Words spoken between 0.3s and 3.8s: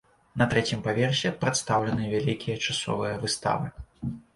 На трэцім паверсе прадстаўлены вялікія часовыя выставы.